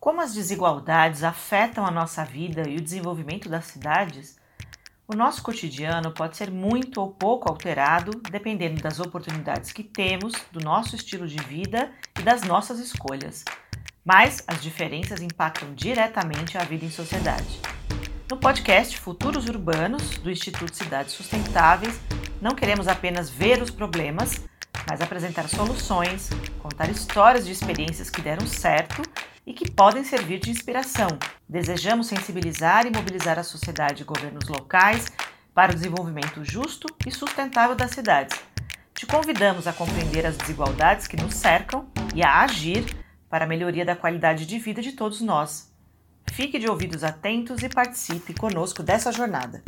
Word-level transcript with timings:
Como 0.00 0.22
as 0.22 0.32
desigualdades 0.32 1.22
afetam 1.22 1.84
a 1.84 1.90
nossa 1.90 2.24
vida 2.24 2.66
e 2.66 2.76
o 2.76 2.80
desenvolvimento 2.80 3.50
das 3.50 3.66
cidades, 3.66 4.38
o 5.06 5.14
nosso 5.14 5.42
cotidiano 5.42 6.10
pode 6.10 6.38
ser 6.38 6.50
muito 6.50 7.02
ou 7.02 7.10
pouco 7.10 7.50
alterado 7.50 8.12
dependendo 8.30 8.80
das 8.80 8.98
oportunidades 8.98 9.72
que 9.72 9.84
temos, 9.84 10.32
do 10.50 10.58
nosso 10.58 10.96
estilo 10.96 11.28
de 11.28 11.36
vida 11.36 11.92
e 12.18 12.22
das 12.22 12.40
nossas 12.44 12.78
escolhas. 12.78 13.44
Mas 14.02 14.42
as 14.46 14.62
diferenças 14.62 15.20
impactam 15.20 15.74
diretamente 15.74 16.56
a 16.56 16.64
vida 16.64 16.86
em 16.86 16.90
sociedade. 16.90 17.60
No 18.30 18.38
podcast 18.38 18.98
Futuros 18.98 19.50
Urbanos, 19.50 20.16
do 20.16 20.30
Instituto 20.30 20.74
Cidades 20.74 21.12
Sustentáveis, 21.12 22.00
não 22.40 22.54
queremos 22.54 22.88
apenas 22.88 23.28
ver 23.28 23.60
os 23.60 23.70
problemas, 23.70 24.40
mas 24.88 25.02
apresentar 25.02 25.46
soluções, 25.46 26.30
contar 26.58 26.88
histórias 26.88 27.44
de 27.44 27.52
experiências 27.52 28.08
que 28.08 28.22
deram 28.22 28.46
certo 28.46 29.02
e 29.46 29.52
que 29.52 29.70
podem 29.70 30.04
servir 30.04 30.38
de 30.38 30.50
inspiração. 30.50 31.08
Desejamos 31.48 32.06
sensibilizar 32.06 32.86
e 32.86 32.90
mobilizar 32.90 33.38
a 33.38 33.44
sociedade 33.44 34.02
e 34.02 34.06
governos 34.06 34.48
locais 34.48 35.06
para 35.54 35.72
o 35.72 35.74
desenvolvimento 35.74 36.44
justo 36.44 36.86
e 37.06 37.10
sustentável 37.10 37.74
das 37.74 37.90
cidades. 37.90 38.38
Te 38.94 39.06
convidamos 39.06 39.66
a 39.66 39.72
compreender 39.72 40.26
as 40.26 40.36
desigualdades 40.36 41.06
que 41.06 41.16
nos 41.16 41.34
cercam 41.34 41.88
e 42.14 42.22
a 42.22 42.42
agir 42.42 42.84
para 43.28 43.44
a 43.44 43.48
melhoria 43.48 43.84
da 43.84 43.96
qualidade 43.96 44.44
de 44.44 44.58
vida 44.58 44.82
de 44.82 44.92
todos 44.92 45.20
nós. 45.20 45.72
Fique 46.32 46.58
de 46.58 46.68
ouvidos 46.68 47.02
atentos 47.02 47.62
e 47.62 47.68
participe 47.68 48.34
conosco 48.34 48.82
dessa 48.82 49.10
jornada. 49.10 49.62